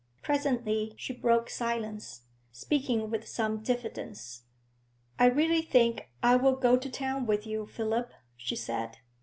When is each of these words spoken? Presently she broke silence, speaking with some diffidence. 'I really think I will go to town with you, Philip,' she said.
Presently 0.23 0.95
she 0.97 1.13
broke 1.13 1.47
silence, 1.51 2.21
speaking 2.51 3.11
with 3.11 3.27
some 3.27 3.61
diffidence. 3.61 4.45
'I 5.19 5.27
really 5.27 5.61
think 5.61 6.09
I 6.23 6.37
will 6.37 6.55
go 6.55 6.75
to 6.75 6.89
town 6.89 7.27
with 7.27 7.45
you, 7.45 7.67
Philip,' 7.67 8.13
she 8.35 8.55
said. 8.55 8.97